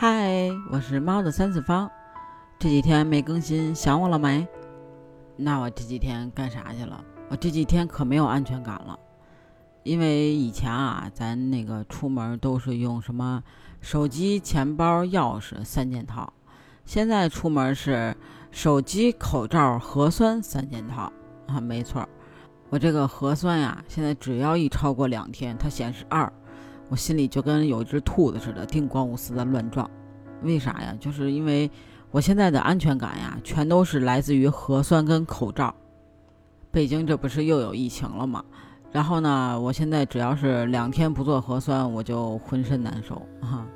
[0.00, 1.90] 嗨，我是猫的三次方。
[2.56, 4.46] 这几天没更新，想我了没？
[5.34, 7.04] 那我这几天干啥去了？
[7.28, 8.96] 我这几天可没有安全感了，
[9.82, 13.42] 因为以前啊，咱那个出门都是用什么
[13.80, 16.32] 手机、钱包、钥匙三件套，
[16.84, 18.16] 现在出门是
[18.52, 21.12] 手机、口罩、核酸三件套
[21.48, 22.08] 啊，没错。
[22.70, 26.32] 我这个核酸呀，现在只要一超过两天，它显示二，
[26.88, 29.88] 我心里就跟有一只兔子似的，叮咣五四的乱撞。
[30.42, 30.96] 为啥呀？
[31.00, 31.70] 就是因为
[32.10, 35.74] 我现在的安全感呀，全都是来自于核酸跟口罩。
[36.70, 38.44] 北京这不是又有疫情了吗？
[38.90, 43.66] 然后呢，我现在只要是两天不做核酸，我就浑身难受啊。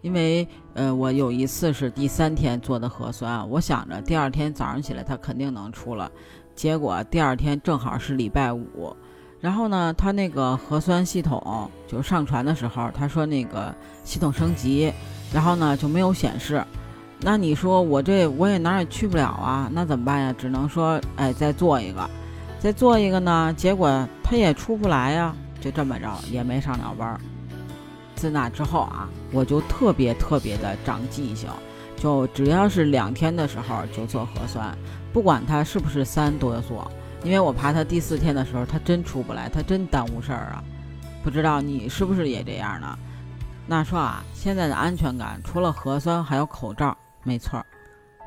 [0.00, 6.10] 因为呃，我有一次是第三天做的核酸，我想着第二天早上起来它肯定能出了。
[6.56, 8.96] 结果第二天正好是礼拜五，
[9.42, 13.74] 然后呢，他那个核酸系统就上传的时候，他说那个
[14.04, 14.92] 系统升级，
[15.34, 16.64] 然后呢就没有显示。
[17.20, 19.68] 那你说我这我也哪也去不了啊？
[19.72, 20.34] 那怎么办呀？
[20.38, 22.08] 只能说哎再做一个，
[22.60, 23.52] 再做一个呢？
[23.56, 27.20] 结果他也出不来呀，就这么着也没上了班。
[28.14, 31.50] 自那之后啊，我就特别特别的长记性，
[31.96, 34.72] 就只要是两天的时候就做核酸。
[35.12, 36.88] 不管他是不是三多做，
[37.24, 40.62] 因为我怕他第四天的时候他真出不来，他真耽误事儿啊。
[41.22, 42.98] 不知道你是不是也这样呢？
[43.66, 47.64] 那说啊，现在的安全感除了核酸还有口罩，没错。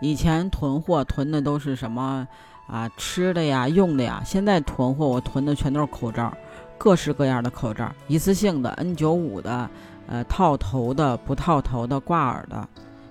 [0.01, 2.25] 以前囤货囤的都是什么
[2.67, 6.33] 啊吃的呀、用的呀，现在囤货我囤的全都是口罩，
[6.77, 9.69] 各式各样的口罩，一次性的、N95 的、
[10.07, 12.67] 呃套头的、不套头的、挂耳的。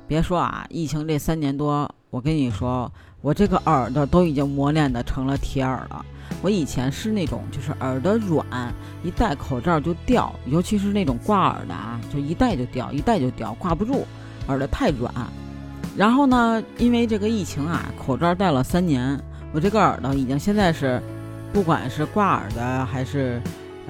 [0.07, 2.89] 别说啊，疫情这三年多，我跟你说。
[3.20, 6.05] 我这个耳朵都已经磨练的成了铁耳了。
[6.43, 8.47] 我以前是那种就是耳朵软，
[9.03, 14.06] 一戴口罩就掉，尤其是那种挂耳的啊，就一戴就掉，一戴就掉，挂不住，
[14.47, 15.11] 耳朵太软。
[15.97, 19.19] 然后呢，因为这个疫情啊，口罩戴了三年，
[19.55, 21.03] 我这个耳朵已经现在是，
[21.50, 23.41] 不管是挂耳的还是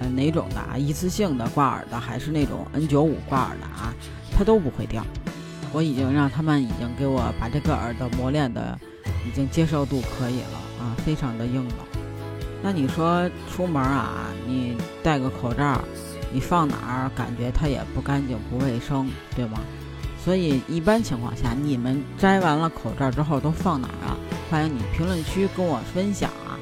[0.01, 3.93] 呃哪种的啊，一次性的挂耳的还是那种 N95 挂耳的啊，
[4.33, 5.05] 它都不会掉。
[5.75, 8.79] 我已经让他们已经给我把这个耳朵磨练的。
[9.27, 11.75] 已经接受度可以了啊，非常的硬了。
[12.63, 15.81] 那你说出门啊，你戴个口罩，
[16.31, 19.61] 你放哪儿感觉它也不干净不卫生，对吗？
[20.23, 24.17] 所以一般情况下，你们摘完了口罩之后都放哪儿啊？
[24.51, 26.61] 欢迎你评论区跟我分享啊。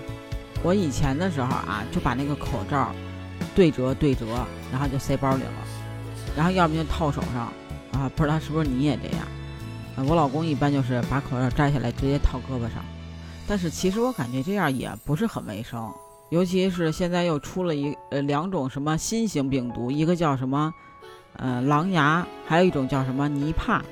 [0.62, 2.92] 我以前的时候啊，就把那个口罩
[3.56, 4.24] 对折对折，
[4.70, 5.50] 然后就塞包里了，
[6.36, 7.52] 然后要不就套手上
[8.02, 8.10] 啊。
[8.16, 9.26] 不知道是不是你也这样？
[10.08, 12.82] 我老公一般就是把口罩摘下来直接套胳膊上，
[13.46, 15.92] 但是其实我感觉这样也不是很卫生，
[16.30, 20.72] 尤其是现在又出了一呃两种什么新型病毒，一个叫什么
[21.36, 23.82] 呃狼牙，还有一种叫什么尼帕，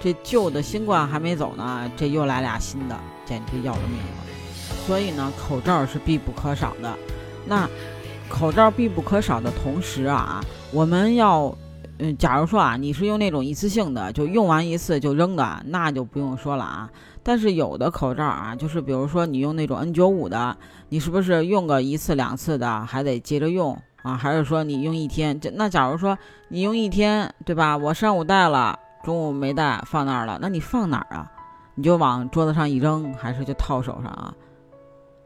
[0.00, 4.86] 这旧的新冠还没走呢，这又来俩新的，简直要了命了。
[4.86, 6.96] 所以呢，口罩是必不可少的。
[7.44, 7.68] 那
[8.28, 11.52] 口罩必不可少的同时啊，我们要。
[12.02, 16.90] 嗯，假如说啊，你是用那种一次性的，就用完一次就扔的，那就不用说了啊。
[17.22, 20.56] 但是有的口罩啊，就是比如说你用那种 N95 的，
[20.88, 24.16] 你是不是用个一次两次的还得接着用啊？
[24.16, 25.38] 还是说你用一天？
[25.38, 26.16] 这那假如说
[26.48, 27.76] 你用一天，对吧？
[27.76, 31.30] 我上午戴了，中午没戴，放那儿了，那你放哪儿啊？
[31.74, 34.34] 你就往桌子上一扔，还是就套手上啊？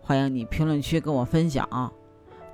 [0.03, 1.93] 欢迎你评论区跟我分享。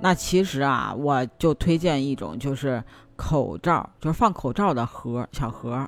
[0.03, 2.83] 那其实啊，我就推荐一种，就是
[3.17, 5.87] 口罩，就是放口罩的盒，小盒。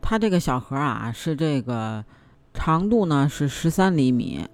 [0.00, 2.02] 它这个小盒啊，是这个
[2.54, 4.44] 长度呢是十三厘米，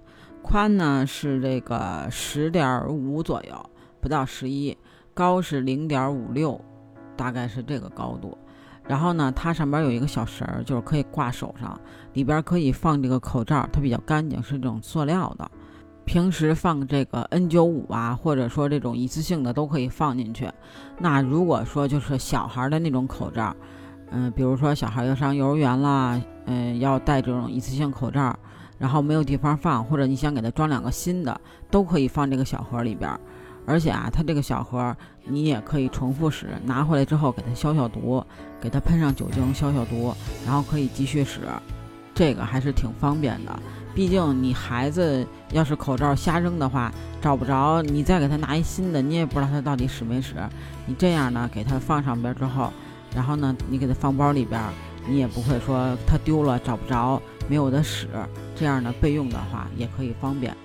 [0.41, 3.69] 宽呢是这个十点五左右，
[4.01, 4.77] 不到十一，
[5.13, 6.59] 高是零点五六，
[7.15, 8.37] 大概是这个高度。
[8.83, 11.79] 然后呢，它上边有一个小绳儿，就是可以挂手上，
[12.13, 15.49] 里边可以放这个口罩，它比较干净，是这种塑料的。
[16.07, 20.49] 平时放这个 N95 啊，或者说这种一次性的都可以放进去。
[20.97, 23.53] 那如果说就是小孩的那种口罩，
[24.11, 28.33] 嗯，比如说小孩要上幼儿园啦，嗯，要戴这种一次性口罩，
[28.77, 33.11] 然后没有地方放，或者你想给他装两个新的，都可以放这个小盒里边。
[33.65, 34.95] 而且啊，它这个小盒
[35.25, 38.23] 你也可以重复使，拿回来之后给它消消毒，
[38.61, 40.15] 给它喷上酒精消消毒，
[40.45, 41.41] 然后可以继续使。
[42.15, 43.59] 这个还是挺方便的。
[43.97, 50.35] 毕竟你孩子要是口罩瞎扔的话，找不着，你再给他拿一新的，你也不知道他到底使没使。
[50.85, 52.71] 你这样呢，给他放上边之后，
[53.15, 54.61] 然后呢，你给他放包里边，
[55.09, 58.07] 你也不会说他丢了找不着，没有的使。
[58.55, 60.55] 这样呢，备用的话也可以方便。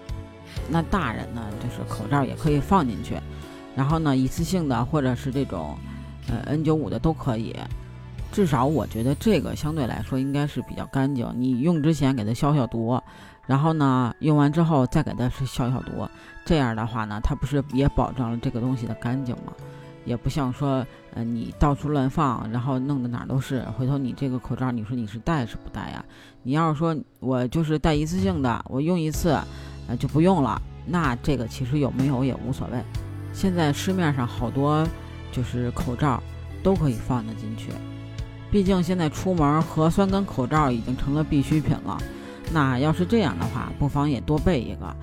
[0.69, 3.17] 那大人呢，就是口罩也可以放进去，
[3.75, 5.75] 然后呢，一次性的或者是这种，
[6.28, 7.56] 呃，N95 的都可以。
[8.32, 11.31] 至少我觉得这个相对来说应该是比较干净。
[11.37, 13.00] 你用之前给它消消毒，
[13.46, 16.08] 然后呢，用完之后再给它消消毒，
[16.44, 19.52] 这样的话呢，它不是也保证了这个东西的干净吗？
[20.05, 20.84] 也不像说，
[21.14, 23.62] 呃，你到处乱放，然后弄得哪儿都是。
[23.79, 26.05] 回头你这个口罩，你说你是戴是不戴呀？
[26.43, 29.38] 你要是说我就是戴一次性的，我用一次，
[29.87, 32.82] 呃，就不用了，那这个其实有没有也无所谓。
[33.32, 34.85] 现在市面上好多
[35.31, 36.20] 就是口罩
[36.64, 37.70] 都可以放得进去，
[38.52, 41.99] 毕竟现在出门核酸跟口罩已经成了必需品了。
[42.52, 44.94] 那要是这样的话，不妨也多备一个。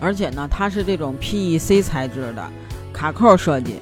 [0.00, 2.50] 而且呢，它是这种 PEC 材质的
[2.92, 3.78] 卡扣设计。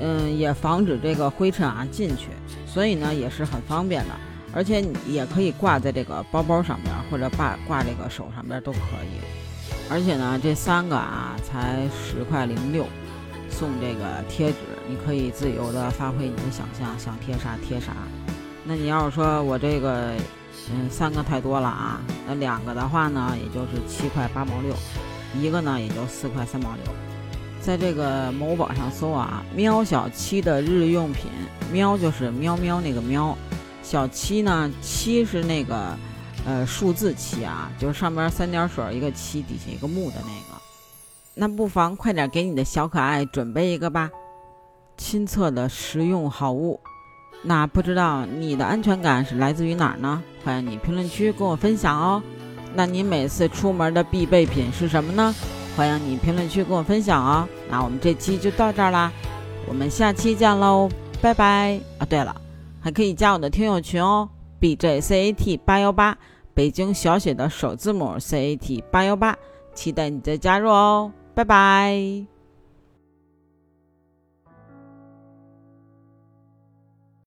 [0.00, 2.28] 嗯，也防止这个灰尘啊进去，
[2.66, 4.14] 所以呢也是很方便的，
[4.52, 9.20] 而且你也可以挂在这个包包上边，或者挂挂这个手上边都可以。
[9.88, 12.84] 而且呢，这三个啊才十块零六，
[13.48, 14.56] 送这个贴纸，
[14.88, 17.92] 你可以自由的发挥你的想象，想贴啥贴啥。
[18.64, 20.12] 那你要是说我这个，
[20.70, 24.72] 嗯，三个太多了啊，那两个的话呢，也就是七块八毛六，
[25.40, 26.94] 一个呢也就四块三毛六。
[27.60, 31.30] 在这个某宝上搜啊，喵小七的日用品，
[31.72, 33.36] 喵就是喵喵那个喵，
[33.82, 35.96] 小七呢七是那个
[36.44, 40.60] 呃数字七啊，就是上边三点水一个七，底下一个木的那个。
[41.34, 44.10] 那不妨快点给你的小可爱准备一个吧，
[44.96, 46.80] 亲测的实用好物。
[47.40, 50.22] 那不知道你的安全感是来自于哪儿呢？
[50.44, 52.22] 欢迎你评论区跟我分享哦。
[52.74, 55.34] 那你每次出门的必备品是什么呢？
[55.76, 57.48] 欢迎你评论区跟我分享哦。
[57.70, 59.10] 那我们这期就到这儿啦，
[59.66, 60.88] 我们下期见喽，
[61.20, 62.04] 拜拜啊！
[62.04, 62.34] 对了，
[62.80, 64.28] 还可以加我的听友群哦
[64.60, 66.16] ，B J C A T 八幺八，
[66.54, 69.36] 北京小写的首字母 C A T 八幺八，
[69.74, 72.31] 期待你的加入哦，拜拜。